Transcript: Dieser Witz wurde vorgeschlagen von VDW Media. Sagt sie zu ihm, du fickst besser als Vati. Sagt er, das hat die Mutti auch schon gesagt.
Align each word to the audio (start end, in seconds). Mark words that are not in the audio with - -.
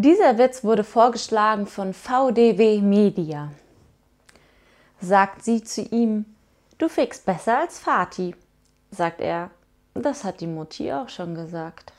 Dieser 0.00 0.38
Witz 0.38 0.62
wurde 0.62 0.84
vorgeschlagen 0.84 1.66
von 1.66 1.92
VDW 1.92 2.80
Media. 2.80 3.50
Sagt 5.00 5.42
sie 5.42 5.64
zu 5.64 5.82
ihm, 5.82 6.24
du 6.78 6.88
fickst 6.88 7.26
besser 7.26 7.58
als 7.58 7.80
Vati. 7.80 8.36
Sagt 8.92 9.20
er, 9.20 9.50
das 9.94 10.22
hat 10.22 10.40
die 10.40 10.46
Mutti 10.46 10.92
auch 10.92 11.08
schon 11.08 11.34
gesagt. 11.34 11.92